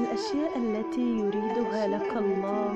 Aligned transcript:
الأشياء 0.00 0.58
التي 0.58 1.00
يريدها 1.18 1.86
لك 1.88 2.16
الله. 2.16 2.74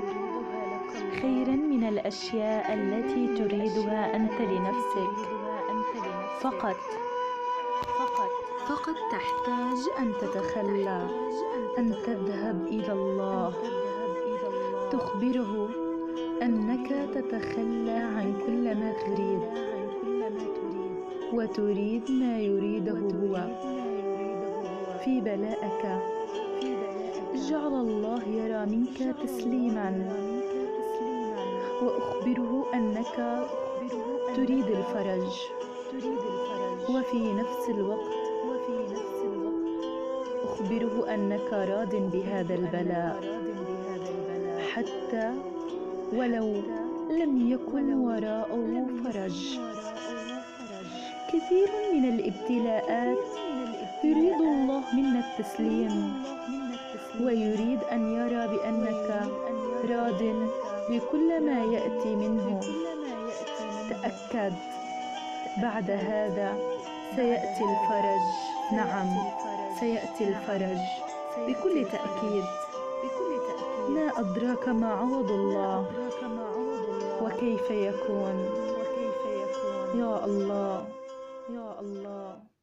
خيرا 1.22 1.56
من 1.56 1.84
الأشياء 1.88 2.74
التي 2.74 3.26
تريدها 3.38 4.16
أنت 4.16 4.40
لنفسك. 4.40 5.16
فقط. 6.40 6.76
فقط 8.68 8.96
تحتاج 9.12 9.78
أن 9.98 10.12
تتخلى. 10.20 11.06
أن 11.78 11.94
تذهب 12.06 12.66
إلى 12.66 12.92
الله. 12.92 13.52
تخبره 14.92 15.68
أنك 16.42 16.88
تتخلى 17.14 17.98
عن 18.16 18.34
كل 18.46 18.64
ما 18.80 18.92
تريد. 18.92 19.42
وتريد 21.32 22.10
ما 22.10 22.38
يريده 22.40 22.98
هو. 22.98 23.34
في 25.04 25.20
بلائك 25.20 25.84
جعل 27.34 27.74
الله 27.74 28.22
يرى 28.28 28.66
منك 28.66 29.16
تسليما. 29.22 29.90
وأخبره 31.82 32.66
أنك 32.74 33.46
تريد 34.36 34.66
الفرج. 34.66 35.32
وفي 36.90 37.32
نفس 37.32 37.68
الوقت 37.68 38.14
أخبره 40.44 41.14
أنك 41.14 41.52
راض 41.52 41.94
بهذا 42.12 42.54
البلاء. 42.54 43.16
حتى 44.72 45.34
ولو 46.12 46.54
لم 47.10 47.50
يكن 47.52 47.94
وراءه 47.94 48.86
فرج. 49.04 49.58
كثير 51.28 51.68
من 51.94 52.04
الابتلاءات 52.04 53.18
يريد 54.04 54.40
منا 54.92 55.20
التسليم. 55.26 56.22
ويريد 57.20 57.80
أن 57.92 58.12
يرى 58.14 58.48
بأنك 58.48 59.28
راض 59.90 60.22
بكل 60.90 61.40
ما 61.46 61.64
يأتي 61.64 62.14
منه. 62.16 62.60
تأكد 63.90 64.52
بعد 65.62 65.90
هذا 65.90 66.56
سيأتي 67.16 67.64
الفرج. 67.64 68.24
نعم 68.72 69.08
سيأتي 69.80 70.28
الفرج. 70.28 70.82
بكل 71.38 71.84
تأكيد 71.92 72.44
ما 73.88 74.12
أدراك 74.16 74.68
ما 74.68 74.92
عوض 74.92 75.30
الله؟ 75.30 75.86
وكيف 77.22 77.70
يكون؟ 77.70 78.36
يا 79.94 80.24
الله 80.24 80.86
يا 81.50 81.80
الله. 81.80 82.53